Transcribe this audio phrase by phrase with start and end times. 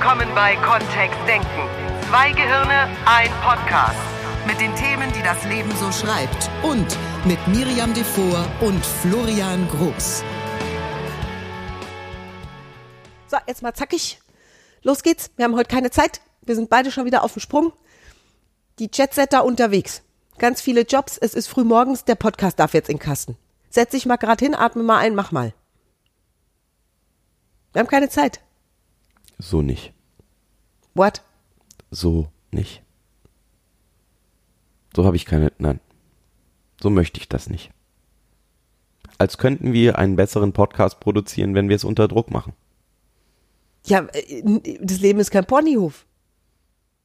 [0.00, 1.68] willkommen bei Kontext Denken.
[2.08, 4.00] Zwei Gehirne, ein Podcast.
[4.46, 6.50] Mit den Themen, die das Leben so schreibt.
[6.62, 6.96] Und
[7.26, 10.24] mit Miriam Devor und Florian Groß.
[13.26, 14.22] So, jetzt mal zackig.
[14.82, 15.32] Los geht's.
[15.36, 16.22] Wir haben heute keine Zeit.
[16.40, 17.74] Wir sind beide schon wieder auf dem Sprung.
[18.78, 20.02] Die Jetsetter unterwegs.
[20.38, 21.18] Ganz viele Jobs.
[21.18, 22.06] Es ist früh morgens.
[22.06, 23.36] Der Podcast darf jetzt in den Kasten.
[23.68, 25.52] Setz dich mal gerade hin, atme mal ein, mach mal.
[27.74, 28.40] Wir haben keine Zeit.
[29.40, 29.92] So nicht.
[30.94, 31.22] What?
[31.90, 32.82] So nicht.
[34.94, 35.52] So habe ich keine.
[35.58, 35.80] Nein.
[36.80, 37.70] So möchte ich das nicht.
[39.18, 42.52] Als könnten wir einen besseren Podcast produzieren, wenn wir es unter Druck machen.
[43.84, 46.06] Ja, äh, das Leben ist kein Ponyhof.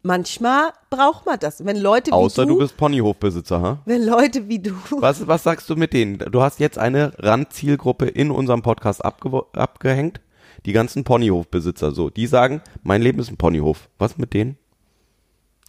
[0.02, 1.66] Manchmal braucht man das.
[1.66, 3.82] Wenn Leute wie Außer du, du bist Ponyhofbesitzer, ha?
[3.86, 6.20] wenn Leute wie du, Was, was sagst du mit denen?
[6.20, 10.22] Du hast jetzt eine Randzielgruppe in unserem Podcast abgehängt.
[10.66, 12.10] Die ganzen Ponyhofbesitzer, so.
[12.10, 13.90] Die sagen, mein Leben ist ein Ponyhof.
[13.98, 14.58] Was mit denen?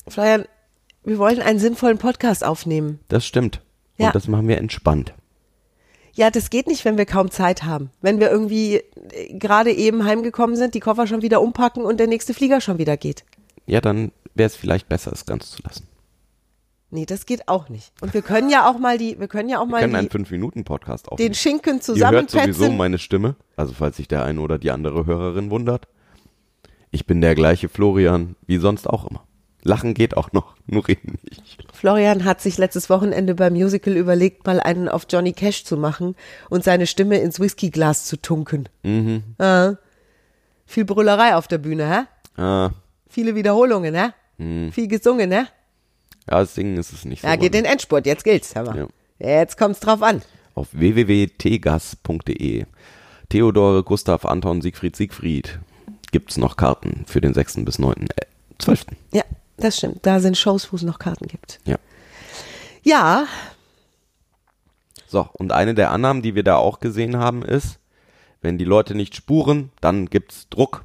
[0.09, 0.47] Florian,
[1.05, 3.01] wir wollen einen sinnvollen Podcast aufnehmen.
[3.09, 3.61] Das stimmt.
[3.99, 4.09] Ja.
[4.09, 5.15] Und das machen wir entspannt.
[6.15, 7.91] Ja, das geht nicht, wenn wir kaum Zeit haben.
[8.01, 12.07] Wenn wir irgendwie äh, gerade eben heimgekommen sind, die Koffer schon wieder umpacken und der
[12.07, 13.25] nächste Flieger schon wieder geht.
[13.67, 15.87] Ja, dann wäre es vielleicht besser, es ganz zu lassen.
[16.91, 17.93] Nee, das geht auch nicht.
[18.01, 20.09] Und wir können ja auch mal die, wir können ja auch Wir mal können einen
[20.09, 21.31] die, 5-Minuten-Podcast aufnehmen.
[21.31, 22.77] den Schinken Ihr hört sowieso zusammenpetzen.
[22.77, 25.89] meine Stimme, also falls sich der eine oder die andere Hörerin wundert.
[26.93, 29.25] Ich bin der gleiche Florian, wie sonst auch immer.
[29.65, 31.59] Lachen geht auch noch, nur reden nicht.
[31.75, 36.15] Florian hat sich letztes Wochenende beim Musical überlegt, mal einen auf Johnny Cash zu machen
[36.51, 38.69] und seine Stimme ins Whiskyglas zu tunken.
[38.85, 39.25] Mhm.
[39.39, 39.73] Äh,
[40.67, 42.41] viel Brüllerei auf der Bühne, hä?
[42.41, 42.71] Ah,
[43.09, 44.11] Viele Wiederholungen, hä?
[44.39, 44.71] Mhm.
[44.71, 45.47] Viel gesungen, hä?
[46.31, 47.29] Ja, singen ist es nicht so.
[47.29, 48.89] Ja, geht in den Endspurt, jetzt gilt's, hör mal.
[49.19, 50.23] Jetzt kommt's drauf an.
[50.55, 52.65] Auf www.tgas.de
[53.29, 55.59] Theodor, Gustav, Anton, Siegfried, Siegfried
[56.13, 57.65] gibt's noch Karten für den 6.
[57.65, 57.95] bis 9.
[58.17, 58.27] Äh,
[58.59, 58.87] 12.
[59.13, 59.23] Ja,
[59.57, 60.07] das stimmt.
[60.07, 61.59] Da sind Shows, wo es noch Karten gibt.
[61.65, 61.77] Ja.
[62.83, 63.27] Ja,
[65.09, 67.79] So, und eine der Annahmen, die wir da auch gesehen haben, ist,
[68.43, 70.83] wenn die Leute nicht spuren, dann gibt's Druck.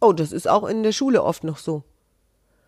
[0.00, 1.84] oh, das ist auch in der Schule oft noch so.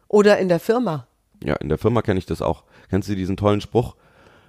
[0.06, 1.06] Oder in der Firma.
[1.44, 2.64] Ja, in der Firma kenne ich das auch.
[2.90, 3.96] Kennst du diesen tollen Spruch?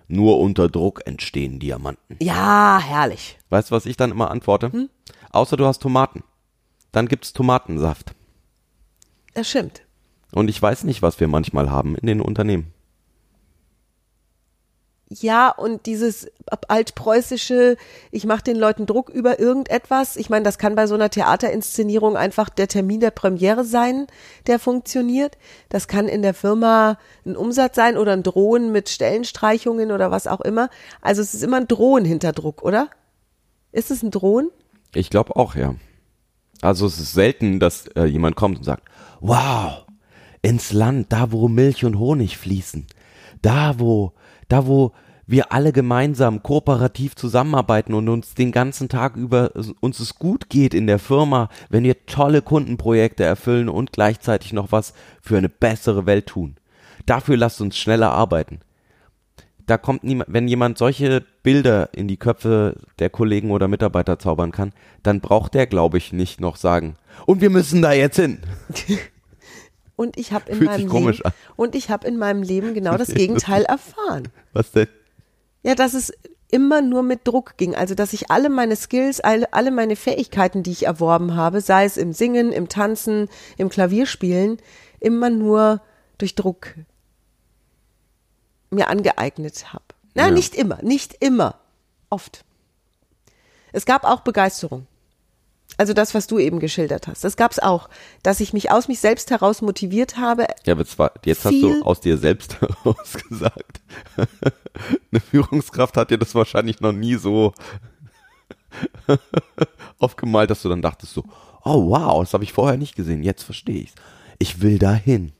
[0.07, 2.17] Nur unter Druck entstehen Diamanten.
[2.21, 3.39] Ja, herrlich.
[3.49, 4.89] Weißt du, was ich dann immer antworte?
[5.31, 6.23] Außer du hast Tomaten.
[6.91, 8.13] Dann gibt's Tomatensaft.
[9.33, 9.81] Das stimmt.
[10.31, 12.73] Und ich weiß nicht, was wir manchmal haben in den Unternehmen.
[15.21, 16.27] Ja, und dieses
[16.67, 17.77] altpreußische,
[18.11, 20.15] ich mache den Leuten Druck über irgendetwas.
[20.15, 24.07] Ich meine, das kann bei so einer Theaterinszenierung einfach der Termin der Premiere sein,
[24.47, 25.37] der funktioniert.
[25.69, 30.25] Das kann in der Firma ein Umsatz sein oder ein Drohen mit Stellenstreichungen oder was
[30.25, 30.69] auch immer.
[31.01, 32.89] Also es ist immer ein Drohen hinter Druck, oder?
[33.71, 34.49] Ist es ein Drohen?
[34.95, 35.75] Ich glaube auch, ja.
[36.61, 38.83] Also es ist selten, dass äh, jemand kommt und sagt,
[39.19, 39.85] wow,
[40.41, 42.87] ins Land, da wo Milch und Honig fließen,
[43.41, 44.13] da wo,
[44.47, 44.93] da wo
[45.25, 50.73] wir alle gemeinsam kooperativ zusammenarbeiten und uns den ganzen Tag über uns es gut geht
[50.73, 56.05] in der Firma, wenn wir tolle Kundenprojekte erfüllen und gleichzeitig noch was für eine bessere
[56.05, 56.55] Welt tun.
[57.05, 58.59] Dafür lasst uns schneller arbeiten
[59.65, 64.51] da kommt niemand, wenn jemand solche Bilder in die Köpfe der Kollegen oder Mitarbeiter zaubern
[64.51, 64.73] kann,
[65.03, 66.95] dann braucht der, glaube ich, nicht noch sagen,
[67.25, 68.39] und wir müssen da jetzt hin.
[69.95, 71.33] Und ich habe in Fühlt meinem Leben an.
[71.55, 74.27] und ich habe in meinem Leben genau das Gegenteil erfahren.
[74.51, 74.87] Was denn?
[75.63, 76.13] Ja, dass es
[76.51, 77.73] immer nur mit Druck ging.
[77.75, 81.85] Also, dass ich alle meine Skills, alle, alle meine Fähigkeiten, die ich erworben habe, sei
[81.85, 84.57] es im Singen, im Tanzen, im Klavierspielen,
[84.99, 85.81] immer nur
[86.19, 86.75] durch Druck
[88.69, 89.83] mir angeeignet habe.
[90.13, 90.31] Na, Ja.
[90.31, 91.59] nicht immer, nicht immer.
[92.09, 92.45] Oft.
[93.71, 94.85] Es gab auch Begeisterung.
[95.77, 97.23] Also das, was du eben geschildert hast.
[97.23, 97.89] Das gab's auch,
[98.21, 100.45] dass ich mich aus mich selbst heraus motiviert habe.
[100.65, 103.81] Ja, aber zwar, jetzt hast du aus dir selbst heraus gesagt.
[105.11, 107.53] Eine Führungskraft hat dir das wahrscheinlich noch nie so
[109.99, 111.23] aufgemalt, dass du dann dachtest so,
[111.63, 113.95] oh wow, das habe ich vorher nicht gesehen, jetzt verstehe ich's.
[114.39, 115.31] Ich will dahin.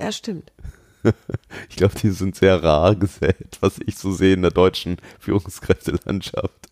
[0.00, 0.52] Ja, stimmt.
[1.68, 6.71] Ich glaube, die sind sehr rar gesät, was ich so sehe in der deutschen Führungskräftelandschaft.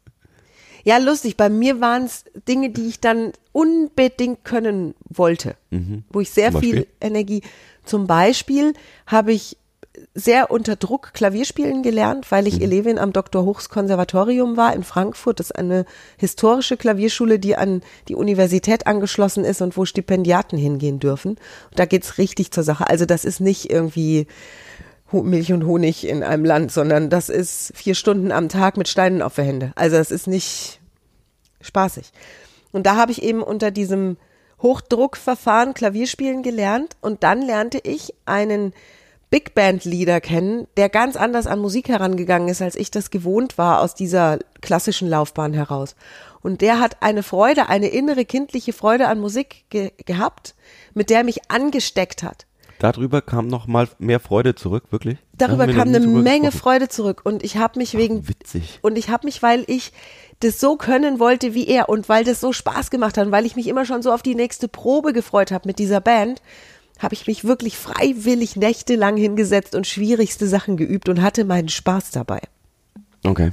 [0.84, 1.36] Ja, lustig.
[1.36, 5.54] Bei mir waren es Dinge, die ich dann unbedingt können wollte,
[6.10, 6.58] wo ich sehr Mhm.
[6.60, 6.86] Viel?
[7.00, 7.42] Energie.
[7.84, 8.74] Zum Beispiel
[9.06, 9.56] habe ich
[10.14, 12.48] sehr unter Druck Klavierspielen gelernt, weil Mhm.
[12.48, 13.44] ich Elevin am Dr.
[13.44, 15.40] Hochs Konservatorium war in Frankfurt.
[15.40, 15.84] Das ist eine
[16.16, 21.32] historische Klavierschule, die an die Universität angeschlossen ist und wo Stipendiaten hingehen dürfen.
[21.32, 22.86] Und da geht's richtig zur Sache.
[22.88, 24.26] Also das ist nicht irgendwie
[25.12, 29.22] Milch und Honig in einem Land, sondern das ist vier Stunden am Tag mit Steinen
[29.22, 29.72] auf der Hände.
[29.74, 30.80] Also das ist nicht
[31.60, 32.12] spaßig.
[32.72, 34.16] Und da habe ich eben unter diesem
[34.62, 38.72] Hochdruckverfahren Klavierspielen gelernt und dann lernte ich einen
[39.30, 43.58] Big Band Leader kennen, der ganz anders an Musik herangegangen ist, als ich das gewohnt
[43.58, 45.94] war aus dieser klassischen Laufbahn heraus.
[46.42, 50.56] Und der hat eine Freude, eine innere kindliche Freude an Musik ge gehabt,
[50.94, 52.46] mit der mich angesteckt hat.
[52.80, 55.18] Darüber kam noch mal mehr Freude zurück, wirklich?
[55.34, 56.50] Darüber kam eine Menge.
[56.50, 58.78] Freude zurück und ich habe mich wegen Witzig.
[58.80, 59.92] und ich habe mich, weil ich
[60.40, 63.44] das so können wollte wie er und weil das so Spaß gemacht hat und weil
[63.44, 66.40] ich mich immer schon so auf die nächste Probe gefreut habe mit dieser Band,
[66.98, 72.12] habe ich mich wirklich freiwillig nächtelang hingesetzt und schwierigste Sachen geübt und hatte meinen Spaß
[72.12, 72.40] dabei.
[73.26, 73.52] Okay.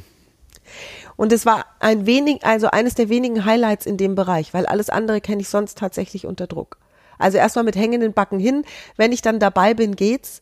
[1.17, 4.89] Und es war ein wenig, also eines der wenigen Highlights in dem Bereich, weil alles
[4.89, 6.77] andere kenne ich sonst tatsächlich unter Druck.
[7.17, 8.63] Also erstmal mit hängenden Backen hin,
[8.95, 10.41] wenn ich dann dabei bin, geht's.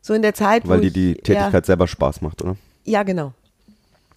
[0.00, 2.56] So in der Zeit, Weil dir die Tätigkeit selber Spaß macht, oder?
[2.84, 3.32] Ja, ja genau.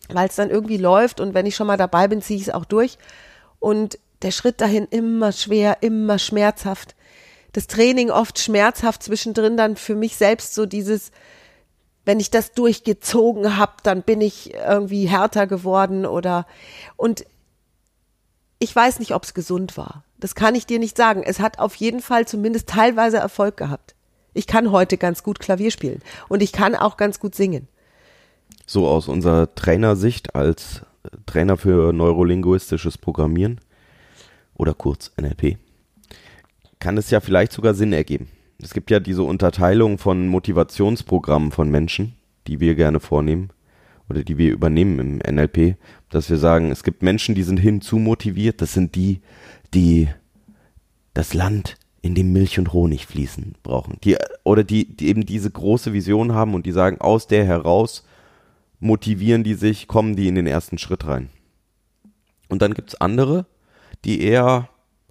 [0.10, 2.54] Weil es dann irgendwie läuft und wenn ich schon mal dabei bin, ziehe ich es
[2.54, 2.98] auch durch.
[3.60, 6.96] Und der Schritt dahin immer schwer, immer schmerzhaft.
[7.54, 11.12] Das Training oft schmerzhaft zwischendrin dann für mich selbst so dieses,
[12.04, 16.46] wenn ich das durchgezogen habe, dann bin ich irgendwie härter geworden oder
[16.98, 17.26] und
[18.60, 20.04] ich weiß nicht, ob es gesund war.
[20.26, 21.22] Das kann ich dir nicht sagen.
[21.24, 23.94] Es hat auf jeden Fall zumindest teilweise Erfolg gehabt.
[24.34, 27.68] Ich kann heute ganz gut Klavier spielen und ich kann auch ganz gut singen.
[28.66, 30.82] So aus unserer Trainersicht als
[31.28, 33.62] Trainer für neurolinguistisches Programmieren
[34.56, 35.60] oder kurz NLP,
[36.80, 38.28] kann es ja vielleicht sogar Sinn ergeben.
[38.60, 42.16] Es gibt ja diese Unterteilung von Motivationsprogrammen von Menschen,
[42.48, 43.52] die wir gerne vornehmen
[44.10, 45.78] oder die wir übernehmen im NLP,
[46.10, 49.22] dass wir sagen, es gibt Menschen, die sind hinzu motiviert, das sind die,
[49.76, 50.08] die
[51.14, 53.98] das Land, in dem Milch und Honig fließen, brauchen.
[54.04, 58.06] Die, oder die, die eben diese große Vision haben und die sagen, aus der heraus
[58.80, 61.30] motivieren die sich, kommen die in den ersten Schritt rein.
[62.48, 63.48] Und dann gibt's andere,
[64.04, 64.70] die eher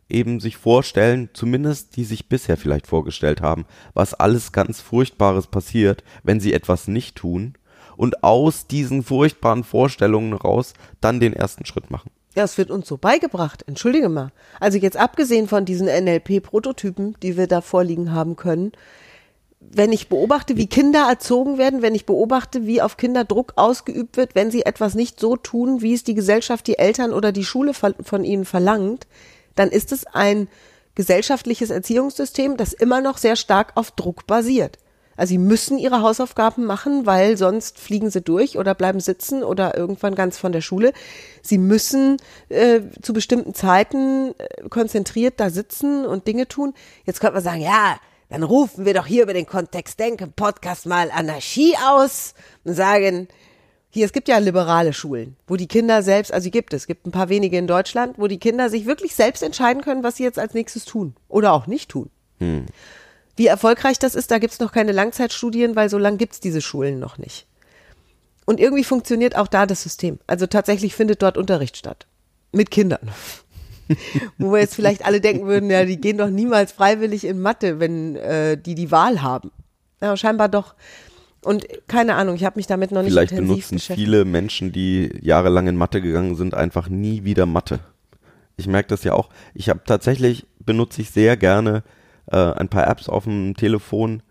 [0.09, 3.65] eben sich vorstellen, zumindest die sich bisher vielleicht vorgestellt haben,
[3.95, 7.55] was alles ganz Furchtbares passiert, wenn sie etwas nicht tun
[7.97, 12.11] und aus diesen furchtbaren Vorstellungen raus dann den ersten Schritt machen.
[12.35, 13.65] Ja, es wird uns so beigebracht.
[13.67, 14.33] Entschuldige mal.
[14.59, 18.73] Also jetzt abgesehen von diesen NLP-Prototypen, die wir da vorliegen haben können,
[19.61, 24.17] wenn ich beobachte, wie Kinder erzogen werden, wenn ich beobachte, wie auf Kinder Druck ausgeübt
[24.17, 27.45] wird, wenn sie etwas nicht so tun, wie es die Gesellschaft, die Eltern oder die
[27.45, 29.07] Schule von ihnen verlangt,
[29.55, 30.49] dann ist es ein
[30.95, 34.79] gesellschaftliches Erziehungssystem, das immer noch sehr stark auf Druck basiert.
[35.17, 39.77] Also sie müssen ihre Hausaufgaben machen, weil sonst fliegen sie durch oder bleiben sitzen oder
[39.77, 40.93] irgendwann ganz von der Schule.
[41.43, 42.17] Sie müssen
[42.49, 46.75] äh, zu bestimmten Zeiten äh, konzentriert da sitzen und Dinge tun.
[47.05, 47.97] Jetzt könnte man sagen, ja,
[48.29, 52.35] dann rufen wir doch hier über den Kontext Denken Podcast mal Anarchie aus
[52.65, 53.29] und sagen,
[53.91, 57.07] hier, es gibt ja liberale Schulen, wo die Kinder selbst, also gibt es, es gibt
[57.07, 60.25] ein paar wenige in Deutschland, wo die Kinder sich wirklich selbst entscheiden können, was sie
[60.25, 62.11] jetzt als nächstes tun oder auch nicht tun.
[63.37, 66.99] Wie erfolgreich das ist, da gibt's noch keine Langzeitstudien, weil so lang gibt's diese Schulen
[66.99, 67.47] noch nicht.
[68.45, 70.19] Und irgendwie funktioniert auch da das System.
[70.27, 72.07] Also tatsächlich findet dort Unterricht statt.
[72.53, 73.11] Mit Kindern.
[74.39, 77.81] Wo wir jetzt vielleicht alle denken würden, ja, die gehen doch niemals freiwillig in Mathe,
[77.81, 79.51] wenn äh, die die Wahl haben.
[80.01, 80.75] Ja, scheinbar doch.
[81.43, 85.67] Und keine Ahnung, ich habe mich damit noch nicht Vielleicht benutzen viele Menschen, die jahrelang
[85.67, 87.81] in Mathe gegangen sind, einfach nie wieder Mathe.
[88.57, 89.29] Ich merke das ja auch.
[89.53, 91.83] Ich habe tatsächlich, benutze ich sehr gerne
[92.31, 94.23] äh, ein paar Apps auf dem Telefon,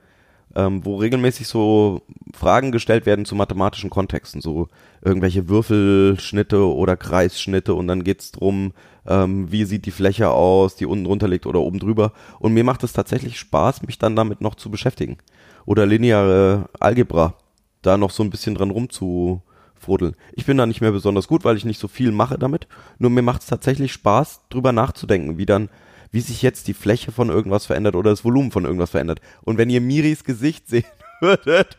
[0.55, 2.01] ähm, wo regelmäßig so
[2.33, 4.67] Fragen gestellt werden zu mathematischen Kontexten, so
[5.01, 8.73] irgendwelche Würfelschnitte oder Kreisschnitte und dann geht's drum,
[9.07, 12.13] ähm, wie sieht die Fläche aus, die unten drunter liegt oder oben drüber.
[12.39, 15.17] Und mir macht es tatsächlich Spaß, mich dann damit noch zu beschäftigen.
[15.65, 17.35] Oder lineare Algebra,
[17.81, 20.15] da noch so ein bisschen dran rumzufrodeln.
[20.33, 22.67] Ich bin da nicht mehr besonders gut, weil ich nicht so viel mache damit.
[22.99, 25.69] Nur mir macht es tatsächlich Spaß, drüber nachzudenken, wie dann,
[26.13, 29.19] wie sich jetzt die Fläche von irgendwas verändert oder das Volumen von irgendwas verändert.
[29.41, 30.85] Und wenn ihr Miris Gesicht sehen
[31.19, 31.77] würdet,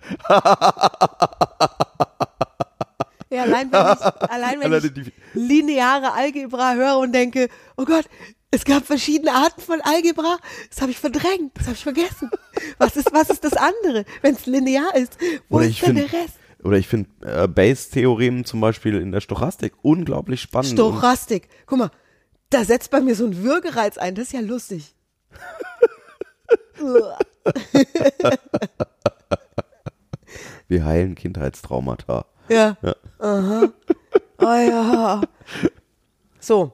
[3.30, 7.84] Ja, allein wenn ich, allein wenn Alleine ich die- lineare Algebra höre und denke, oh
[7.84, 8.04] Gott,
[8.52, 10.36] es gab verschiedene Arten von Algebra,
[10.70, 12.30] das habe ich verdrängt, das habe ich vergessen.
[12.78, 15.16] Was ist, was ist das andere, wenn es linear ist?
[15.48, 16.34] Wo oder ist ich denn finde, der Rest?
[16.62, 20.72] oder ich finde äh, Base-Theoremen zum Beispiel in der Stochastik unglaublich spannend.
[20.72, 21.48] Stochastik.
[21.66, 21.90] Guck mal,
[22.54, 24.94] da setzt bei mir so ein Würgereiz ein, das ist ja lustig.
[30.68, 32.26] Wir heilen Kindheitstraumata.
[32.48, 32.76] ja.
[33.18, 33.68] Aha.
[34.38, 35.22] Oh ja.
[36.38, 36.72] So.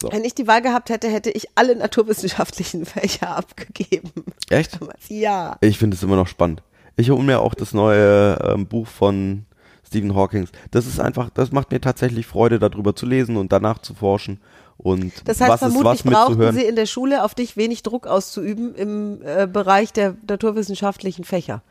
[0.00, 0.12] So.
[0.12, 4.24] Wenn ich die Wahl gehabt hätte, hätte ich alle naturwissenschaftlichen Fächer abgegeben.
[4.50, 4.80] Echt?
[4.80, 5.08] Damals.
[5.08, 5.56] Ja.
[5.60, 6.62] Ich finde es immer noch spannend.
[6.96, 9.46] Ich hole mir auch das neue ähm, Buch von
[9.86, 10.48] Stephen Hawking.
[10.72, 14.40] Das ist einfach, das macht mir tatsächlich Freude, darüber zu lesen und danach zu forschen.
[14.78, 17.82] Und Das heißt, was ist vermutlich was brauchten sie in der Schule auf dich wenig
[17.82, 21.62] Druck auszuüben im äh, Bereich der naturwissenschaftlichen Fächer.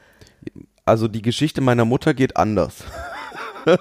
[0.85, 2.83] Also die Geschichte meiner Mutter geht anders.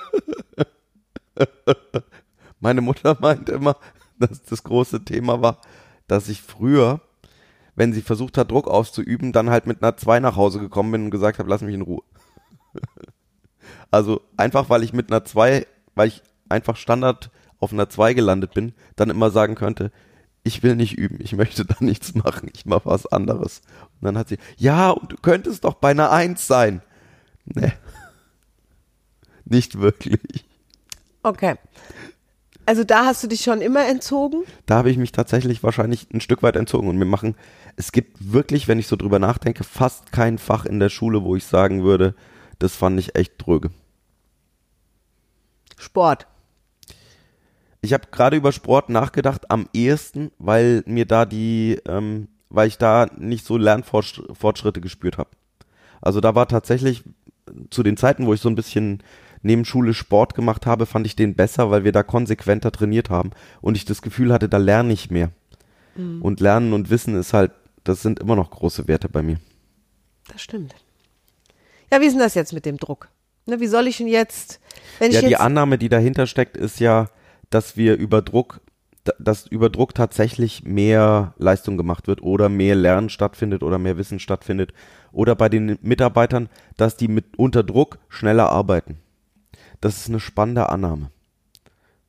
[2.60, 3.76] Meine Mutter meint immer,
[4.18, 5.58] dass das große Thema war,
[6.06, 7.00] dass ich früher,
[7.74, 11.04] wenn sie versucht hat, Druck auszuüben, dann halt mit einer 2 nach Hause gekommen bin
[11.06, 12.02] und gesagt habe, lass mich in Ruhe.
[13.90, 18.54] Also einfach, weil ich mit einer 2, weil ich einfach Standard auf einer 2 gelandet
[18.54, 19.90] bin, dann immer sagen könnte,
[20.42, 23.62] ich will nicht üben, ich möchte da nichts machen, ich mache was anderes.
[24.00, 26.82] Und dann hat sie, ja, und du könntest doch bei einer 1 sein.
[27.46, 27.72] Nee.
[29.44, 30.44] Nicht wirklich.
[31.22, 31.56] Okay.
[32.66, 34.44] Also da hast du dich schon immer entzogen?
[34.66, 37.36] Da habe ich mich tatsächlich wahrscheinlich ein Stück weit entzogen und mir machen,
[37.76, 41.36] es gibt wirklich, wenn ich so drüber nachdenke, fast kein Fach in der Schule, wo
[41.36, 42.14] ich sagen würde,
[42.58, 43.70] das fand ich echt dröge.
[45.76, 46.26] Sport.
[47.84, 52.78] Ich habe gerade über Sport nachgedacht am ehesten, weil mir da die, ähm, weil ich
[52.78, 55.30] da nicht so Lernfortschritte gespürt habe.
[56.00, 57.04] Also da war tatsächlich
[57.70, 59.02] zu den Zeiten, wo ich so ein bisschen
[59.42, 63.32] neben Schule Sport gemacht habe, fand ich den besser, weil wir da konsequenter trainiert haben
[63.60, 65.30] und ich das Gefühl hatte, da lerne ich mehr.
[65.96, 67.52] Und Lernen und Wissen ist halt,
[67.84, 69.36] das sind immer noch große Werte bei mir.
[70.32, 70.74] Das stimmt.
[71.92, 73.08] Ja, wie ist denn das jetzt mit dem Druck?
[73.46, 74.58] Ne, wie soll ich ihn jetzt,
[74.98, 77.10] wenn ich Ja, die Annahme, die dahinter steckt, ist ja,
[77.50, 78.60] dass wir über Druck,
[79.04, 83.96] da- dass über Druck tatsächlich mehr Leistung gemacht wird oder mehr Lernen stattfindet oder mehr
[83.96, 84.72] Wissen stattfindet
[85.12, 88.98] oder bei den Mitarbeitern, dass die mit unter Druck schneller arbeiten.
[89.80, 91.10] Das ist eine spannende Annahme.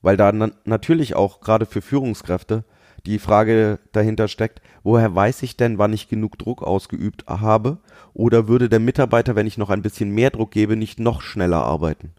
[0.01, 2.63] Weil da na natürlich auch gerade für Führungskräfte
[3.05, 7.77] die Frage dahinter steckt, woher weiß ich denn, wann ich genug Druck ausgeübt habe?
[8.13, 11.63] Oder würde der Mitarbeiter, wenn ich noch ein bisschen mehr Druck gebe, nicht noch schneller
[11.63, 12.11] arbeiten?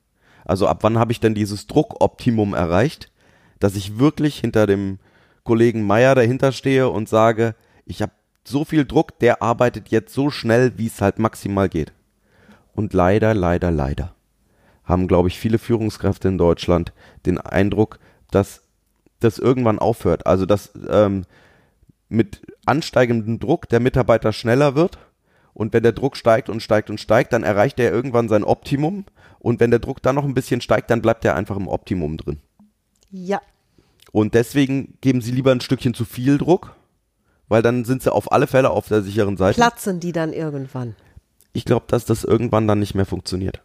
[0.46, 3.10] Also ab wann habe ich denn dieses Druckoptimum erreicht,
[3.58, 4.98] dass ich wirklich hinter dem
[5.44, 8.12] Kollegen Meier dahinter stehe und sage, ich habe
[8.44, 11.92] so viel Druck, der arbeitet jetzt so schnell, wie es halt maximal geht.
[12.74, 14.14] Und leider, leider, leider
[14.84, 16.92] haben, glaube ich, viele Führungskräfte in Deutschland
[17.26, 17.98] den Eindruck,
[18.30, 18.62] dass
[19.20, 20.26] das irgendwann aufhört.
[20.26, 21.24] Also dass ähm,
[22.08, 24.98] mit ansteigendem Druck der Mitarbeiter schneller wird
[25.56, 29.06] und wenn der Druck steigt und steigt und steigt, dann erreicht er irgendwann sein Optimum
[29.38, 32.18] und wenn der Druck dann noch ein bisschen steigt, dann bleibt er einfach im Optimum
[32.18, 32.40] drin.
[33.10, 33.40] ja,
[34.12, 36.76] Und deswegen geben sie lieber ein Stückchen zu viel Druck,
[37.48, 39.54] weil dann sind sie auf alle Fälle auf der sicheren Seite.
[39.54, 40.94] platzen die dann irgendwann?
[41.54, 43.62] Ich glaube, dass das irgendwann dann nicht mehr funktioniert.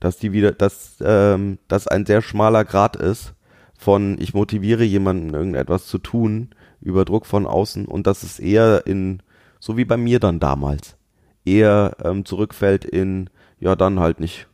[0.00, 3.32] Dass die wieder, dass ähm, das ein sehr schmaler Grad ist
[3.78, 6.50] von ich motiviere jemanden irgendetwas zu tun
[6.82, 9.22] über Druck von außen und dass es eher in
[9.60, 10.96] so wie bei mir dann damals
[11.44, 13.30] eher ähm, zurückfällt in
[13.60, 14.48] ja dann halt nicht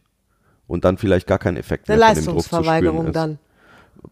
[0.67, 3.17] und dann vielleicht gar kein Effekt Eine mehr von dem Druck zu spüren Leistungsverweigerung ist
[3.17, 3.39] dann.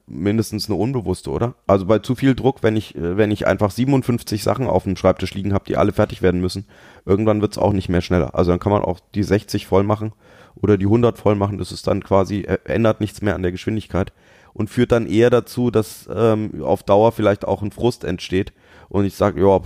[0.06, 1.54] mindestens eine unbewusste, oder?
[1.66, 4.96] Also bei zu viel Druck, wenn ich, äh, wenn ich einfach 57 Sachen auf dem
[4.96, 6.66] Schreibtisch liegen habe, die alle fertig werden müssen,
[7.04, 8.34] irgendwann wird's auch nicht mehr schneller.
[8.34, 10.12] Also dann kann man auch die 60 voll machen
[10.54, 11.58] oder die 100 voll machen.
[11.58, 14.12] Das ist dann quasi, äh, ändert nichts mehr an der Geschwindigkeit
[14.54, 18.54] und führt dann eher dazu, dass ähm, auf Dauer vielleicht auch ein Frust entsteht.
[18.88, 19.60] Und ich sage, ja,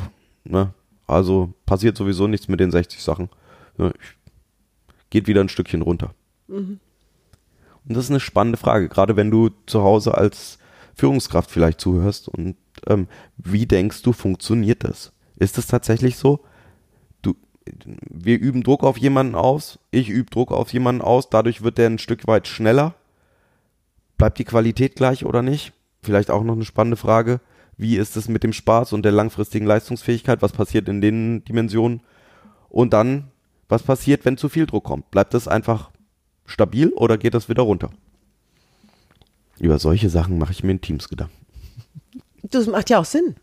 [0.44, 0.74] ne,
[1.10, 3.28] also passiert sowieso nichts mit den 60 Sachen.
[5.10, 6.14] Geht wieder ein Stückchen runter.
[7.86, 10.58] Und das ist eine spannende Frage, gerade wenn du zu Hause als
[10.94, 15.12] Führungskraft vielleicht zuhörst und ähm, wie denkst du, funktioniert das?
[15.36, 16.40] Ist es tatsächlich so?
[17.22, 17.34] Du,
[18.08, 21.88] wir üben Druck auf jemanden aus, ich übe Druck auf jemanden aus, dadurch wird der
[21.88, 22.94] ein Stück weit schneller.
[24.18, 25.72] Bleibt die Qualität gleich oder nicht?
[26.02, 27.40] Vielleicht auch noch eine spannende Frage.
[27.80, 30.42] Wie ist es mit dem Spaß und der langfristigen Leistungsfähigkeit?
[30.42, 32.00] Was passiert in den Dimensionen?
[32.68, 33.28] Und dann,
[33.68, 35.10] was passiert, wenn zu viel Druck kommt?
[35.10, 35.90] Bleibt das einfach
[36.44, 37.90] stabil oder geht das wieder runter?
[39.58, 41.34] Über solche Sachen mache ich mir in Teams Gedanken.
[42.42, 43.36] Das macht ja auch Sinn.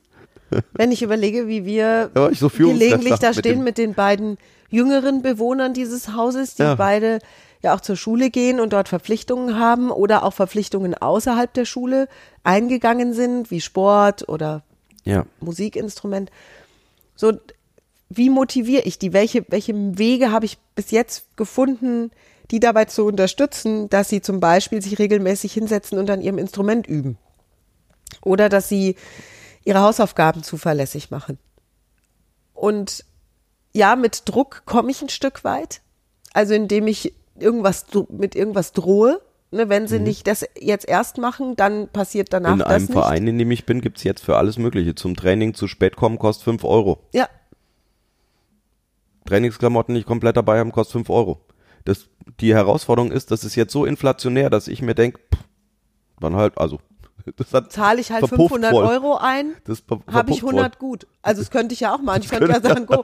[0.74, 4.38] Wenn ich überlege, wie wir Ja, so gelegentlich da mit stehen dem- mit den beiden
[4.70, 6.76] jüngeren Bewohnern dieses Hauses, die Ja.
[6.76, 7.20] beide
[7.62, 12.08] ja auch zur Schule gehen und dort Verpflichtungen haben oder auch Verpflichtungen außerhalb der Schule
[12.44, 14.64] eingegangen sind, wie Sport oder
[15.04, 15.26] Ja.
[15.40, 16.32] Musikinstrument.
[17.16, 17.34] So,
[18.10, 19.14] wie motiviere ich die?
[19.14, 22.12] Welche, welche Wege habe ich bis jetzt gefunden,
[22.52, 26.88] die dabei zu unterstützen, dass sie zum Beispiel sich regelmäßig hinsetzen und an ihrem Instrument
[26.88, 27.18] üben?
[28.22, 28.96] Oder dass sie
[29.66, 31.38] ihre Hausaufgaben zuverlässig machen?
[32.54, 33.04] Und
[33.74, 35.82] ja, mit Druck komme ich ein Stück weit.
[36.34, 39.22] Also indem ich irgendwas mit irgendwas drohe.
[39.50, 42.60] Ne, wenn sie nicht das jetzt erst machen, dann passiert danach Mhm.
[42.62, 42.92] In das einem nicht.
[42.92, 44.94] Verein, in dem ich bin, gibt's jetzt für alles Mögliche.
[44.94, 47.00] Zum Training zu spät kommen kostet 5 Euro.
[47.14, 47.30] Ja,
[49.28, 51.42] Trainingsklamotten nicht komplett dabei haben, kostet 5 Euro.
[51.86, 52.08] Das
[52.40, 55.20] die Herausforderung ist, das ist jetzt so inflationär, dass ich mir denke,
[56.20, 56.80] dann halt, also
[57.36, 58.86] das hat Zahle ich halt verpufft 500 voll.
[58.86, 61.08] Euro ein, habe ich verpufft 100 gut.
[61.22, 62.22] Also das könnte ich ja auch machen.
[62.24, 63.04] Ich könnte ja sagen, go,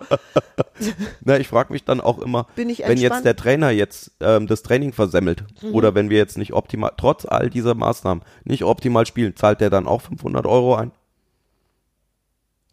[1.26, 3.20] Na, ich frage mich dann auch immer, wenn jetzt?
[3.20, 3.24] Mhm.
[3.24, 7.50] der Trainer jetzt ähm, das Training versemmelt oder wenn wir jetzt nicht optimal, trotz all
[7.50, 10.92] dieser Maßnahmen, nicht optimal spielen, zahlt der dann auch 500 Euro ein?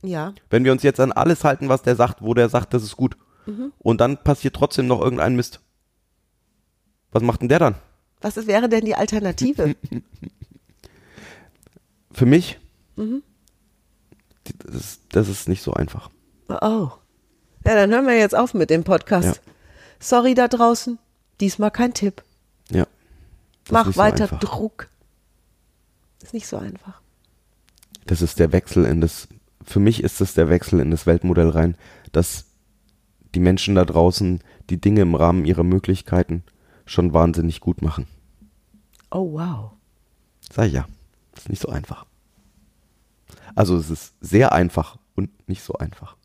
[0.03, 0.33] ja.
[0.49, 2.97] Wenn wir uns jetzt an alles halten, was der sagt, wo der sagt, das ist
[2.97, 3.17] gut,
[3.47, 3.73] Mhm.
[3.79, 5.61] und dann passiert trotzdem noch irgendein Mist.
[7.11, 7.75] Was macht denn der dann?
[8.21, 9.75] Was wäre denn die Alternative?
[12.21, 12.59] Für mich,
[12.97, 13.23] Mhm.
[14.59, 16.11] das, ist- das ist nicht so einfach.
[16.51, 16.91] Oh.
[17.65, 19.37] Ja, dann hören wir jetzt auf mit dem Podcast.
[19.47, 19.53] Ja.
[20.01, 20.99] Sorry da draußen,
[21.41, 22.23] diesmal kein Tipp.
[22.71, 22.87] Ja.
[23.65, 24.39] Das Mach so weiter einfach.
[24.41, 24.91] Druck.
[26.23, 27.01] Ist nicht so einfach.
[28.05, 29.27] Das ist der Wechsel in das,
[29.65, 31.75] für mich ist es der Wechsel in das Weltmodell rein,
[32.13, 32.45] dass
[33.35, 36.45] die Menschen da draußen die Dinge im Rahmen ihrer Möglichkeiten
[36.85, 38.07] schon wahnsinnig gut machen.
[39.11, 39.71] Oh, wow.
[40.53, 40.87] Sag ich ja,
[41.35, 42.05] ist nicht so einfach.
[43.55, 46.17] Also es ist sehr einfach und nicht so einfach.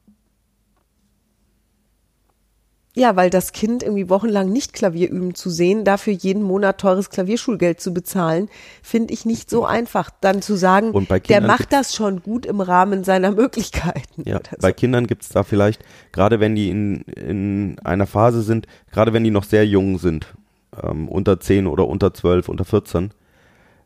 [2.98, 7.10] Ja, weil das Kind irgendwie wochenlang nicht Klavier üben zu sehen, dafür jeden Monat teures
[7.10, 8.48] Klavierschulgeld zu bezahlen,
[8.82, 10.10] finde ich nicht so einfach.
[10.22, 14.24] Dann zu sagen, bei der macht das schon gut im Rahmen seiner Möglichkeiten.
[14.26, 14.76] Ja, oder bei so.
[14.76, 15.84] Kindern gibt's da vielleicht,
[16.14, 20.34] gerade wenn die in, in einer Phase sind, gerade wenn die noch sehr jung sind,
[20.82, 23.12] ähm, unter 10 oder unter 12, unter 14,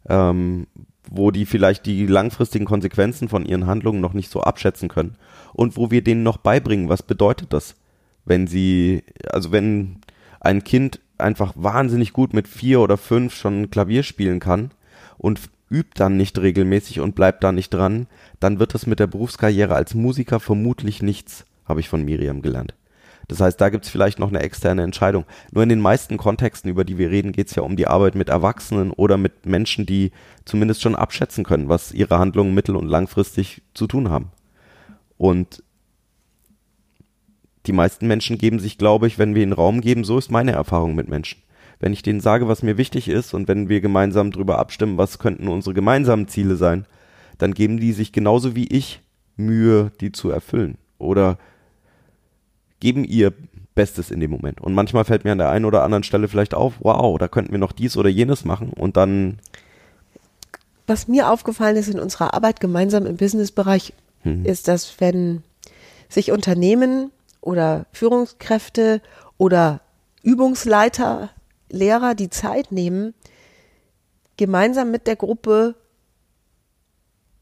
[0.08, 0.68] ähm,
[1.10, 5.16] wo die vielleicht die langfristigen Konsequenzen von ihren Handlungen noch nicht so abschätzen können
[5.54, 7.76] und wo wir denen noch beibringen, was bedeutet das,
[8.26, 9.98] wenn sie, also wenn
[10.40, 14.72] ein Kind einfach wahnsinnig gut mit vier oder fünf schon Klavier spielen kann
[15.18, 18.08] und übt dann nicht regelmäßig und bleibt da nicht dran,
[18.40, 22.74] dann wird das mit der Berufskarriere als Musiker vermutlich nichts, habe ich von Miriam gelernt.
[23.30, 25.24] Das heißt, da gibt's vielleicht noch eine externe Entscheidung.
[25.52, 28.28] Nur in den meisten Kontexten, über die wir reden, geht's ja um die Arbeit mit
[28.28, 30.12] Erwachsenen oder mit Menschen, die
[30.46, 34.32] zumindest schon abschätzen können, was ihre Handlungen mittel- und langfristig zu tun haben.
[35.18, 35.64] Und
[37.68, 40.54] die meisten Menschen geben sich, glaube ich, wenn wir ihnen Raum geben, so ist meine
[40.54, 41.44] Erfahrung mit Menschen.
[41.80, 45.20] Wenn ich denen sage, was mir wichtig ist und wenn wir gemeinsam darüber abstimmen, was
[45.20, 46.88] könnten unsere gemeinsamen Ziele sein,
[47.38, 49.02] dann geben die sich genauso wie ich
[49.38, 50.80] Mühe, die zu erfüllen.
[50.98, 51.38] Oder
[52.80, 53.34] geben ihr
[53.76, 54.62] Bestes in dem Moment.
[54.62, 57.52] Und manchmal fällt mir an der einen oder anderen Stelle vielleicht auf, wow, da könnten
[57.52, 59.40] wir noch dies oder jenes machen und dann,
[60.88, 64.46] Was mir aufgefallen ist in unserer Arbeit gemeinsam im Businessbereich, Mhm.
[64.46, 65.44] ist, dass wenn
[66.10, 67.12] sich Unternehmen
[67.42, 69.02] oder Führungskräfte
[69.38, 69.82] oder
[70.24, 71.30] Übungsleiter,
[71.70, 73.14] Lehrer die Zeit nehmen,
[74.38, 75.76] gemeinsam mit der Gruppe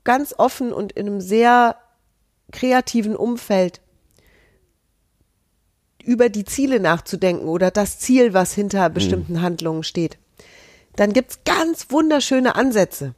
[0.04, 1.78] ganz offen und in einem sehr
[2.52, 3.82] kreativen Umfeld
[6.08, 10.18] über die Ziele nachzudenken oder das Ziel, was hinter bestimmten Handlungen steht,
[10.96, 13.14] dann gibt's ganz wunderschöne Ansätze.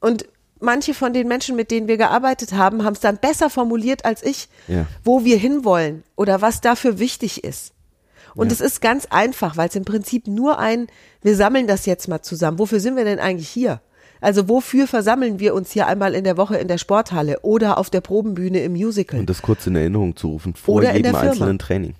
[0.00, 0.26] Und
[0.60, 4.22] manche von den Menschen, mit denen wir gearbeitet haben, haben es dann besser formuliert als
[4.22, 4.86] ich, Ja.
[5.02, 7.72] wo wir hinwollen oder was dafür wichtig ist.
[8.34, 8.52] Und Ja.
[8.52, 10.88] es ist ganz einfach, weil es im Prinzip nur ein,
[11.22, 12.58] wir sammeln das jetzt mal zusammen.
[12.58, 13.80] Wofür sind wir denn eigentlich hier?
[14.20, 17.88] Also wofür versammeln wir uns hier einmal in der Woche in der Sporthalle oder auf
[17.88, 19.20] der Probenbühne im Musical?
[19.20, 21.94] und das kurz in Erinnerung zu rufen, vor jedem einzelnen Training.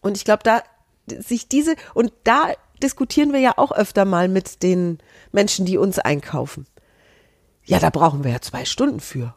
[0.00, 0.62] Und ich glaube, da
[1.06, 4.98] sich diese und da diskutieren wir ja auch öfter mal mit den
[5.32, 6.66] Menschen, die uns einkaufen.
[7.64, 9.34] Ja, da brauchen wir ja zwei Stunden für.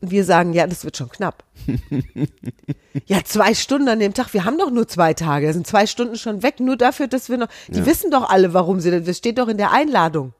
[0.00, 1.44] Und wir sagen, ja, das wird schon knapp.
[3.06, 4.34] ja, zwei Stunden an dem Tag.
[4.34, 5.46] Wir haben doch nur zwei Tage.
[5.46, 7.48] Da sind zwei Stunden schon weg, nur dafür, dass wir noch.
[7.68, 9.04] Die wissen doch alle, warum sie das.
[9.04, 10.34] Das steht doch in der Einladung.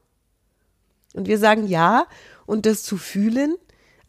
[1.13, 2.07] Und wir sagen ja,
[2.45, 3.55] und das zu fühlen,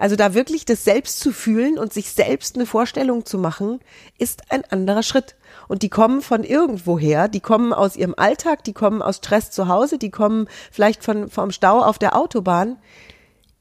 [0.04, 3.80] also da wirklich das selbst zu fühlen und sich selbst eine Vorstellung zu machen,
[4.18, 5.34] ist ein anderer Schritt.
[5.66, 9.66] Und die kommen von irgendwoher, die kommen aus ihrem Alltag, die kommen aus Stress zu
[9.66, 12.76] Hause, die kommen vielleicht von, vom Stau auf der Autobahn.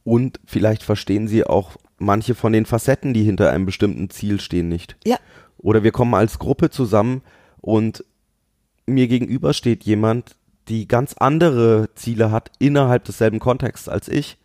[0.03, 4.67] Und vielleicht verstehen sie auch manche von den Facetten, die hinter einem bestimmten Ziel stehen,
[4.67, 4.97] nicht.
[5.06, 5.15] Ja.
[5.60, 7.21] Oder wir kommen als Gruppe zusammen
[7.62, 8.03] und
[8.86, 10.36] mir gegenüber steht jemand,
[10.67, 14.38] die ganz andere Ziele hat innerhalb desselben Kontexts als ich.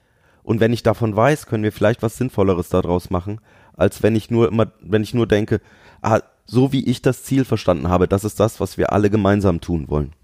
[0.48, 3.38] Und wenn ich davon weiß, können wir vielleicht was Sinnvolleres daraus machen,
[3.76, 5.60] als wenn ich nur immer, wenn ich nur denke,
[6.00, 9.60] ah, so wie ich das Ziel verstanden habe, das ist das, was wir alle gemeinsam
[9.60, 10.14] tun wollen.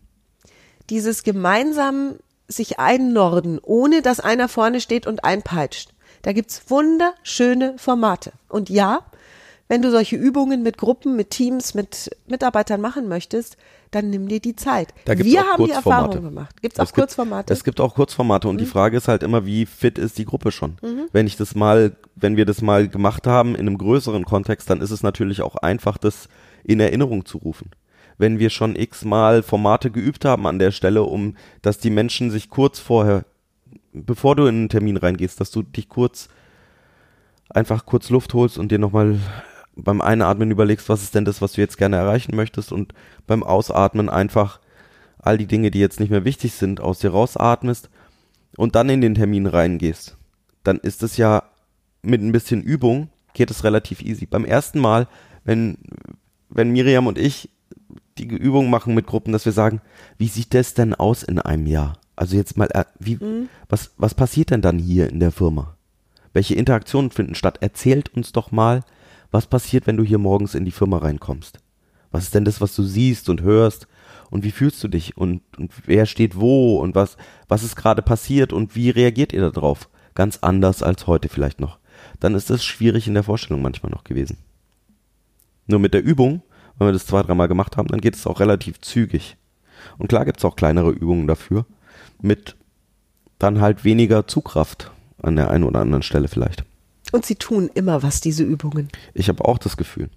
[0.88, 2.14] Dieses gemeinsam
[2.48, 5.92] sich einnorden, ohne dass einer vorne steht und einpeitscht.
[6.22, 8.32] Da gibt's wunderschöne Formate.
[8.48, 9.00] Und ja,
[9.68, 13.56] wenn du solche Übungen mit Gruppen, mit Teams, mit Mitarbeitern machen möchtest,
[13.90, 14.92] dann nimm dir die Zeit.
[15.06, 15.70] Da gibt's Wir auch haben die.
[15.70, 16.60] Erfahrung gemacht.
[16.60, 17.52] Gibt's auch Es gibt- Kurzformate?
[17.52, 20.52] Es gibt auch Kurzformate und die Frage ist halt immer, wie fit ist die Gruppe
[20.52, 20.76] schon?
[21.12, 24.80] Wenn ich das mal, wenn wir das mal gemacht haben in einem größeren Kontext, dann
[24.82, 26.28] ist es natürlich auch einfach, das
[26.64, 27.70] in Erinnerung zu rufen.
[28.16, 32.48] wenn wir schon x-mal Formate geübt haben an der Stelle, um, dass die Menschen sich
[32.48, 33.24] kurz vorher,
[33.92, 36.28] bevor du in einen Termin reingehst, dass du dich kurz,
[37.50, 39.18] einfach kurz Luft holst und dir nochmal
[39.76, 42.94] beim Einatmen überlegst, was ist denn das, was du jetzt gerne erreichen möchtest und
[43.26, 44.60] beim Ausatmen einfach
[45.18, 47.90] all die Dinge, die jetzt nicht mehr wichtig sind, aus dir rausatmest
[48.56, 50.16] und dann in den Termin reingehst,
[50.62, 51.44] dann ist es ja
[52.02, 54.26] mit ein bisschen Übung geht es relativ easy.
[54.26, 55.08] Beim ersten Mal,
[55.44, 55.78] wenn,
[56.48, 57.50] wenn Miriam und ich
[58.16, 59.80] die Übung machen mit Gruppen, dass wir sagen,
[60.18, 61.98] wie sieht das denn aus in einem Jahr?
[62.16, 63.48] Also jetzt mal, äh, wie, mhm.
[63.68, 65.76] was, was passiert denn dann hier in der Firma?
[66.32, 67.58] Welche Interaktionen finden statt?
[67.60, 68.84] Erzählt uns doch mal,
[69.34, 71.58] was passiert, wenn du hier morgens in die Firma reinkommst?
[72.12, 73.88] Was ist denn das, was du siehst und hörst?
[74.30, 75.16] Und wie fühlst du dich?
[75.16, 76.78] Und, und wer steht wo?
[76.78, 77.16] Und was,
[77.48, 78.52] was ist gerade passiert?
[78.52, 79.88] Und wie reagiert ihr darauf?
[80.14, 81.80] Ganz anders als heute vielleicht noch.
[82.20, 84.38] Dann ist das schwierig in der Vorstellung manchmal noch gewesen.
[85.66, 86.42] Nur mit der Übung,
[86.78, 89.36] wenn wir das zwei, dreimal gemacht haben, dann geht es auch relativ zügig.
[89.98, 91.66] Und klar gibt es auch kleinere Übungen dafür,
[92.22, 92.54] mit
[93.40, 96.64] dann halt weniger Zugkraft an der einen oder anderen Stelle vielleicht.
[97.12, 98.88] Und sie tun immer was, diese Übungen.
[99.12, 100.10] Ich habe auch das Gefühl.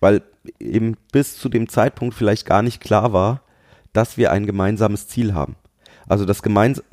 [0.00, 0.22] Weil
[0.58, 3.42] eben bis zu dem Zeitpunkt vielleicht gar nicht klar war,
[3.92, 5.56] dass wir ein gemeinsames Ziel haben.
[6.08, 6.84] Also das gemeinsam,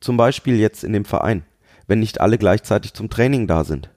[0.00, 1.44] zum Beispiel jetzt in dem Verein,
[1.86, 3.90] wenn nicht alle gleichzeitig zum Training da sind,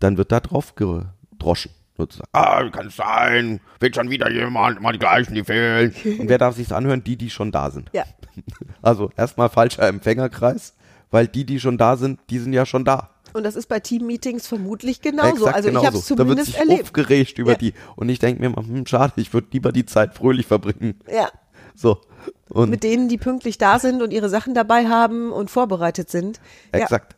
[0.00, 1.70] dann wird da drauf gedroschen.
[1.96, 2.28] Sozusagen.
[2.32, 5.94] Ah, kann es sein, wird schon wieder jemand, mal die gleichen, die fehlen.
[6.18, 7.04] Und wer darf sich's anhören?
[7.04, 7.90] Die, die schon da sind.
[7.92, 8.04] Ja.
[8.82, 10.74] Also erstmal falscher Empfängerkreis,
[11.12, 13.10] weil die, die schon da sind, die sind ja schon da.
[13.34, 15.30] Und das ist bei Teammeetings vermutlich genauso.
[15.46, 15.82] Exakt also genauso.
[15.82, 16.82] ich habe es zumindest da wird sich erlebt.
[16.84, 17.58] aufgeregt über Ja.
[17.58, 17.74] die.
[17.96, 20.94] Und ich denke mir mal, hm, schade, ich würde lieber die Zeit fröhlich verbringen.
[21.12, 21.28] Ja.
[21.74, 22.00] So.
[22.48, 26.40] Und Mit denen, die pünktlich da sind und ihre Sachen dabei haben und vorbereitet sind.
[26.72, 27.16] Exakt.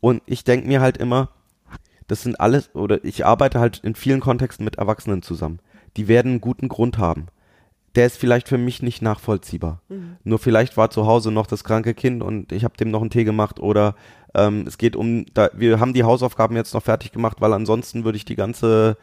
[0.00, 1.28] Und ich denke mir halt immer,
[2.08, 5.60] das sind alles, oder ich arbeite halt in vielen Kontexten mit Erwachsenen zusammen.
[5.96, 7.26] Die werden einen guten Grund haben.
[7.94, 9.82] Der ist vielleicht für mich nicht nachvollziehbar.
[10.24, 13.10] Nur vielleicht war zu Hause noch das kranke Kind und ich habe dem noch einen
[13.10, 13.94] Tee gemacht oder
[14.34, 18.04] ähm, es geht um, da, wir haben die Hausaufgaben jetzt noch fertig gemacht, weil ansonsten
[18.04, 18.96] würde ich die ganze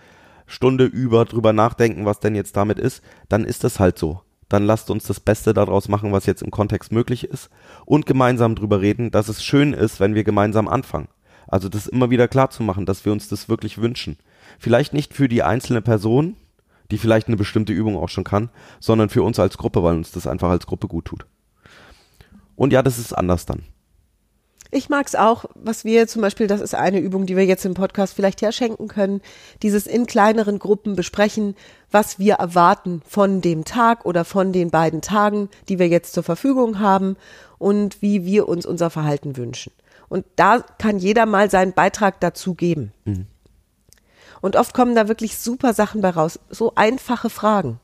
[0.47, 3.04] Stunde über drüber nachdenken, was denn jetzt damit ist.
[3.30, 4.21] Dann ist es halt so.
[4.47, 7.49] Dann lasst uns das Beste daraus machen, was jetzt im Kontext möglich ist
[7.86, 11.08] und gemeinsam drüber reden, dass es schön ist, wenn wir gemeinsam anfangen.
[11.47, 14.17] Also das immer wieder klar zu machen, dass wir uns das wirklich wünschen.
[14.58, 16.36] Vielleicht nicht für die einzelne Person,
[16.91, 18.49] die vielleicht eine bestimmte Übung auch schon kann,
[18.80, 21.25] sondern für uns als Gruppe, weil uns das einfach als Gruppe gut tut.
[22.56, 23.63] Und ja, das ist anders dann.
[24.71, 27.73] Ich mag's auch, was wir zum Beispiel, das ist eine Übung, die wir jetzt im
[27.73, 29.21] Podcast vielleicht herschenken können,
[29.63, 31.56] dieses in kleineren Gruppen besprechen,
[31.89, 36.21] was wir erwarten von dem Tag oder von den beiden Tagen, die wir jetzt zur
[36.21, 37.17] Verfügung haben
[37.58, 39.73] und wie wir uns unser Verhalten wünschen.
[40.08, 42.91] Und da kann jeder mal seinen Beitrag dazu geben.
[44.41, 47.80] Und oft kommen da wirklich super Sachen bei raus, so einfache Fragen.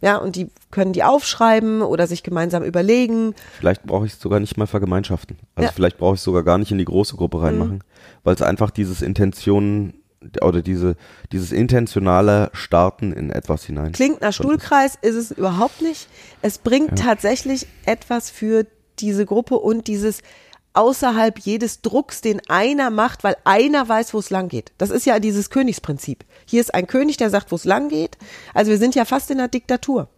[0.00, 3.34] Ja, und die können die aufschreiben oder sich gemeinsam überlegen.
[3.58, 5.38] Vielleicht brauche ich es sogar nicht mal vergemeinschaften.
[5.54, 5.72] Also Ja.
[5.72, 7.82] vielleicht brauche ich es sogar gar nicht in die große Gruppe reinmachen,
[8.22, 9.94] weil es einfach dieses Intention
[10.42, 10.96] oder diese,
[11.32, 13.92] dieses intentionale Starten in etwas hinein.
[13.92, 16.08] Klingt nach Stuhlkreis, ist es überhaupt nicht.
[16.42, 18.66] Es bringt tatsächlich etwas für
[18.98, 20.22] diese Gruppe und dieses
[20.74, 24.72] außerhalb jedes Drucks, den einer macht, weil einer weiß, wo es lang geht.
[24.76, 26.24] Das ist ja dieses Königsprinzip.
[26.46, 28.18] Hier ist ein König, der sagt, wo es lang geht.
[28.52, 30.08] Also wir sind ja fast in einer Diktatur.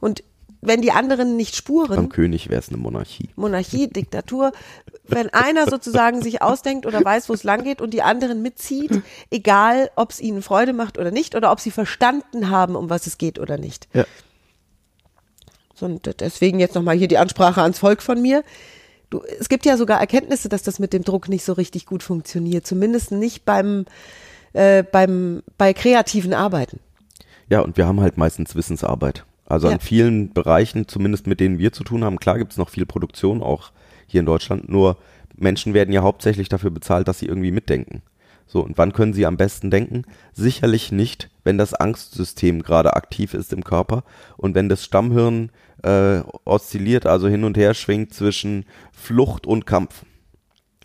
[0.00, 0.24] Und
[0.60, 3.28] wenn die anderen nicht Beim spuren, König wäre es eine Monarchie.
[3.36, 4.52] Monarchie, Diktatur,
[5.04, 9.02] wenn einer sozusagen sich ausdenkt oder weiß, wo es lang geht und die anderen mitzieht,
[9.30, 13.06] egal ob es ihnen Freude macht oder nicht oder ob sie verstanden haben, um was
[13.06, 13.88] es geht oder nicht.
[13.92, 14.04] Ja.
[15.74, 18.42] So, Und deswegen jetzt nochmal hier die Ansprache ans Volk von mir.
[19.10, 22.02] Du, es gibt ja sogar Erkenntnisse, dass das mit dem Druck nicht so richtig gut
[22.02, 22.66] funktioniert.
[22.66, 23.86] Zumindest nicht beim,
[24.52, 26.80] äh, beim, bei kreativen Arbeiten.
[27.48, 29.24] Ja, und wir haben halt meistens Wissensarbeit.
[29.46, 29.74] Also Ja.
[29.74, 32.84] an vielen Bereichen, zumindest mit denen wir zu tun haben, klar gibt es noch viel
[32.84, 33.72] Produktion, auch
[34.06, 34.98] hier in Deutschland, nur
[35.36, 38.02] Menschen werden ja hauptsächlich dafür bezahlt, dass sie irgendwie mitdenken.
[38.46, 40.04] So, und wann können sie am besten denken?
[40.32, 44.04] Sicherlich nicht, wenn das Angstsystem gerade aktiv ist im Körper
[44.36, 45.50] und wenn das Stammhirn
[45.82, 50.04] äh, oszilliert, also hin und her schwingt zwischen Flucht und Kampf.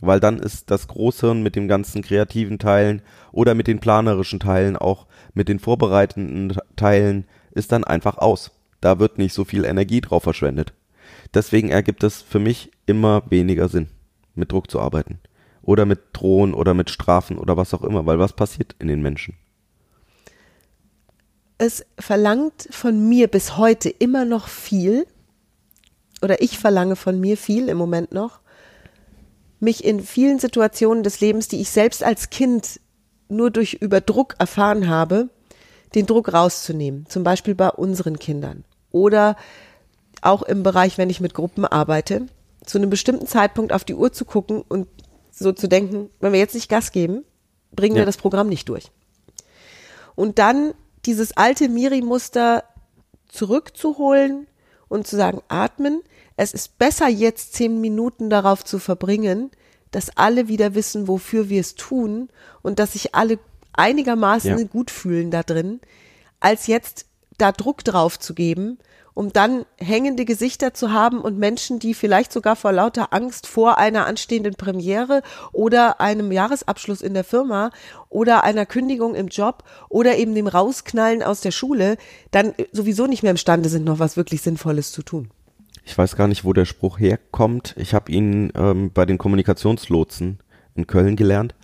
[0.01, 3.01] Weil dann ist das Großhirn mit den ganzen kreativen Teilen
[3.31, 8.51] oder mit den planerischen Teilen, auch mit den vorbereitenden Teilen, ist dann einfach aus.
[8.81, 10.73] Da wird nicht so viel Energie drauf verschwendet.
[11.33, 13.87] Deswegen ergibt es für mich immer weniger Sinn,
[14.35, 15.19] mit Druck zu arbeiten.
[15.61, 19.01] Oder mit Drohen oder mit Strafen oder was auch immer, weil was passiert in den
[19.01, 19.35] Menschen?
[21.65, 25.07] Es verlangt von mir bis heute immer noch viel,
[26.21, 28.41] oder ich verlange von mir viel im Moment noch,
[29.61, 32.81] mich in vielen Situationen des Lebens, die ich selbst als Kind
[33.29, 35.29] nur durch Überdruck erfahren habe,
[35.95, 39.37] den Druck rauszunehmen, zum Beispiel bei unseren Kindern oder
[40.21, 42.27] auch im Bereich, wenn ich mit Gruppen arbeite,
[42.65, 44.89] zu einem bestimmten Zeitpunkt auf die Uhr zu gucken und
[45.31, 47.23] so zu denken, wenn wir jetzt nicht Gas geben,
[47.71, 48.01] bringen Ja.
[48.01, 48.91] wir das Programm nicht durch.
[50.15, 50.73] Und dann
[51.05, 52.63] dieses alte Miri-Muster
[53.27, 54.47] zurückzuholen
[54.87, 56.01] und zu sagen, atmen.
[56.35, 59.51] Es ist besser jetzt zehn Minuten darauf zu verbringen,
[59.91, 62.29] dass alle wieder wissen, wofür wir es tun
[62.61, 63.39] und dass sich alle
[63.73, 64.63] einigermaßen Ja.
[64.65, 65.79] gut fühlen da drin,
[66.39, 67.05] als jetzt
[67.37, 68.77] da Druck drauf zu geben,
[69.13, 73.77] um dann hängende Gesichter zu haben und Menschen, die vielleicht sogar vor lauter Angst vor
[73.77, 77.69] einer anstehenden Premiere oder einem Jahresabschluss in der Firma
[78.09, 81.97] oder einer Kündigung im Job oder eben dem Rausknallen aus der Schule,
[82.31, 85.29] dann sowieso nicht mehr imstande sind, noch was wirklich Sinnvolles zu tun.
[85.85, 87.75] Ich weiß gar nicht, wo der Spruch herkommt.
[87.77, 90.39] Ich habe ihn ähm, bei den Kommunikationslotsen
[90.75, 91.55] in Köln gelernt.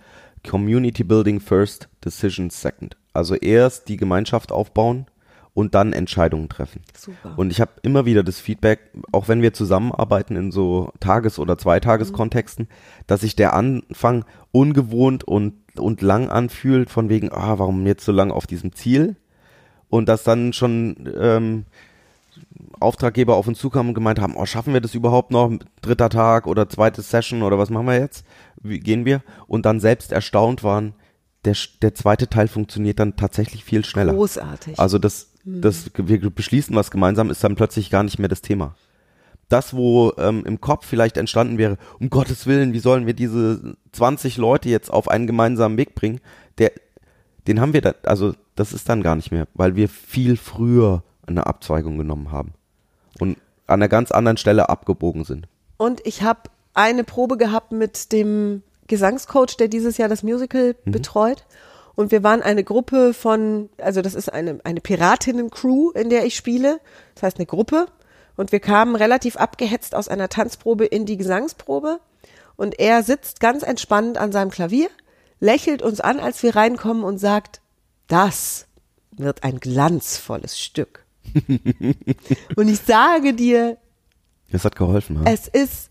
[0.46, 2.96] Community Building first, Decisions second.
[3.12, 5.06] Also erst die Gemeinschaft aufbauen
[5.54, 6.82] und dann Entscheidungen treffen.
[6.96, 7.34] Super.
[7.36, 8.80] Und ich habe immer wieder das Feedback,
[9.12, 12.68] auch wenn wir zusammenarbeiten in so Tages- oder Zweitageskontexten,
[13.06, 18.12] dass sich der Anfang ungewohnt und, und lang anfühlt, von wegen, ah, warum jetzt so
[18.12, 19.16] lang auf diesem Ziel?
[19.88, 21.64] Und dass dann schon ähm,
[22.78, 25.50] Auftraggeber auf uns zukamen und gemeint haben, oh, schaffen wir das überhaupt noch?
[25.82, 28.24] Dritter Tag oder zweite Session oder was machen wir jetzt?
[28.62, 29.22] Wie gehen wir?
[29.48, 30.94] Und dann selbst erstaunt waren,
[31.44, 34.12] der, der zweite Teil funktioniert dann tatsächlich viel schneller.
[34.12, 34.78] Großartig.
[34.78, 35.29] Also das,
[35.60, 38.74] das, wir beschließen was gemeinsam, ist dann plötzlich gar nicht mehr das Thema.
[39.48, 43.76] Das, wo ähm, im Kopf vielleicht entstanden wäre, um Gottes Willen, wie sollen wir diese
[43.92, 46.20] 20 Leute jetzt auf einen gemeinsamen Weg bringen,
[46.58, 46.72] der,
[47.46, 51.02] den haben wir dann, also das ist dann gar nicht mehr, weil wir viel früher
[51.26, 52.54] eine Abzweigung genommen haben
[53.18, 55.48] und an einer ganz anderen Stelle abgebogen sind.
[55.76, 56.42] Und ich habe
[56.74, 61.44] eine Probe gehabt mit dem Gesangscoach, der dieses Jahr das Musical betreut.
[62.00, 66.34] Und wir waren eine Gruppe von, also das ist eine, eine Piratinnen-Crew, in der ich
[66.34, 66.80] spiele.
[67.14, 67.88] Das heißt eine Gruppe.
[68.38, 72.00] Und wir kamen relativ abgehetzt aus einer Tanzprobe in die Gesangsprobe.
[72.56, 74.88] Und er sitzt ganz entspannt an seinem Klavier,
[75.40, 77.60] lächelt uns an, als wir reinkommen und sagt,
[78.06, 78.66] das
[79.10, 81.04] wird ein glanzvolles Stück.
[82.56, 83.76] und ich sage dir,
[84.50, 85.20] Das hat geholfen.
[85.20, 85.24] Ha?
[85.26, 85.90] es ist,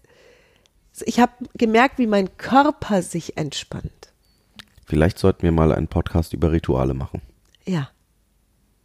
[1.05, 4.08] ich habe gemerkt, wie mein Körper sich entspannt.
[4.89, 7.21] Vielleicht sollten wir mal einen Podcast über Rituale machen.
[7.65, 7.89] Ja.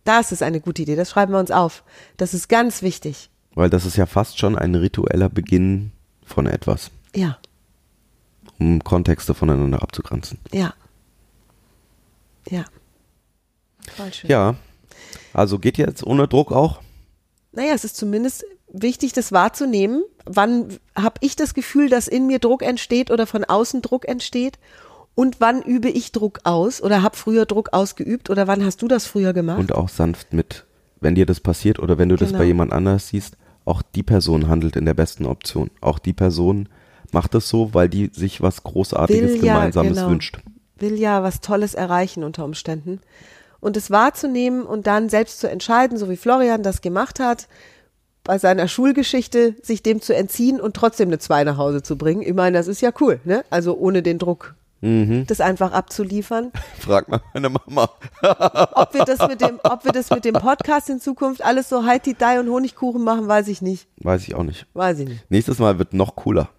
[0.04, 0.96] Das ist eine gute Idee.
[0.96, 1.82] Das schreiben wir uns auf.
[2.18, 3.30] Das ist ganz wichtig.
[3.54, 5.92] Weil das ist ja fast schon ein ritueller Beginn
[6.26, 7.38] von etwas, Ja,
[8.58, 10.38] um Kontexte voneinander abzugrenzen.
[10.52, 10.74] ja.
[12.50, 12.64] Ja.
[13.96, 14.28] Voll schön.
[14.30, 14.54] Ja,
[15.32, 16.82] also geht jetzt ohne Druck auch?
[17.52, 20.02] Naja, es ist zumindest wichtig, das wahrzunehmen.
[20.26, 24.58] Wann habe ich das Gefühl, dass in mir Druck entsteht oder von außen Druck entsteht?
[25.14, 28.88] Und wann übe ich Druck aus oder habe früher Druck ausgeübt oder wann hast du
[28.88, 29.58] das früher gemacht?
[29.60, 30.64] Und auch sanft mit,
[31.00, 32.40] wenn dir das passiert oder wenn du das Genau.
[32.40, 35.70] bei jemand anders siehst, auch die Person handelt in der besten Option.
[35.80, 36.68] Auch die Person
[37.12, 40.10] macht es so, weil die sich was Großartiges Will ja, Gemeinsames genau.
[40.10, 40.38] wünscht.
[40.76, 43.00] will ja was Tolles erreichen unter Umständen.
[43.60, 47.46] Und es wahrzunehmen und dann selbst zu entscheiden, so wie Florian das gemacht hat,
[48.24, 52.22] bei seiner Schulgeschichte sich dem zu entziehen und trotzdem eine Zwei nach Hause zu bringen.
[52.22, 53.44] Ich meine, das ist ja cool, ne?
[53.50, 55.26] Also ohne den Druck, Mhm.
[55.26, 56.52] das einfach abzuliefern.
[56.78, 57.88] Frag mal meine Mama.
[58.74, 61.86] Ob wir das mit dem, ob wir das mit dem Podcast in Zukunft alles so
[61.86, 63.88] Heiti Dai und Honigkuchen machen, weiß ich nicht.
[63.96, 64.66] Weiß ich auch nicht.
[64.74, 65.30] Weiß ich nicht.
[65.30, 66.50] Nächstes Mal wird noch cooler.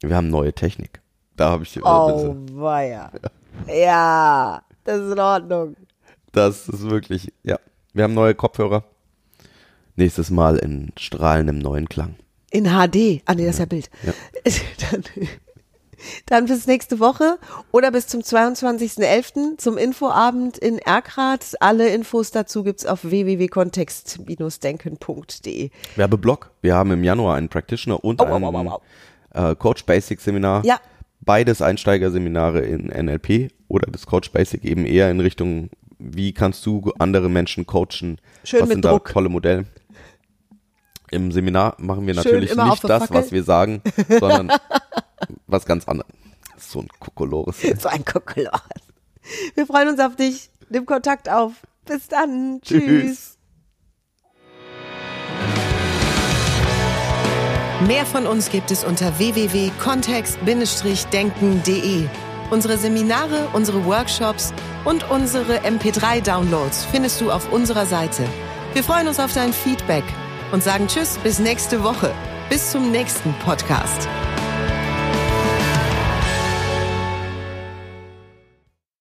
[0.00, 1.00] Wir haben neue Technik.
[1.36, 3.10] Da habe ich die Oh, weia.
[3.68, 5.76] Ja, das ist in Ordnung.
[6.32, 7.58] Das ist wirklich, ja.
[7.92, 8.84] Wir haben neue Kopfhörer.
[9.96, 12.14] Nächstes Mal in strahlendem neuen Klang.
[12.50, 13.22] In HD.
[13.26, 13.90] Ah, nee, das ist ja Bild.
[14.04, 14.12] Ja.
[14.90, 15.04] Dann,
[16.26, 17.38] dann bis nächste Woche
[17.72, 19.56] oder bis zum 22.11.
[19.58, 21.54] zum Infoabend in Erkrath.
[21.60, 25.70] Alle Infos dazu gibt's auf www.kontext-denken.de.
[25.96, 26.50] Werbeblock.
[26.62, 28.80] Wir haben im Januar einen Practitioner und Au, au, ein au, au,
[29.34, 29.50] au.
[29.50, 30.64] Äh, Coach Basic Seminar.
[30.64, 30.78] Ja.
[31.20, 36.92] Beides Einsteigerseminare in NLP oder das Coach Basic eben eher in Richtung, wie kannst du
[36.98, 38.18] andere Menschen coachen?
[38.42, 39.06] Schön was mit sind Druck.
[39.06, 39.66] da tolle Modelle?
[41.10, 43.16] Im Seminar machen wir natürlich nicht das, Fackel.
[43.16, 44.52] was wir sagen, sondern
[45.46, 46.10] was ganz anderes.
[46.58, 47.56] So ein Kokolores.
[47.80, 48.60] So ein Kokolores.
[49.54, 50.50] Wir freuen uns auf dich.
[50.68, 51.52] Nimm Kontakt auf.
[51.84, 52.60] Bis dann.
[52.62, 52.84] Tschüss.
[52.84, 53.36] Tschüss.
[57.86, 62.06] Mehr von uns gibt es unter www.kontext-denken.de.
[62.50, 64.52] Unsere Seminare, unsere Workshops
[64.84, 68.24] und unsere MP3-Downloads findest du auf unserer Seite.
[68.74, 70.04] Wir freuen uns auf dein Feedback
[70.52, 72.12] und sagen Tschüss bis nächste Woche.
[72.50, 74.08] Bis zum nächsten Podcast.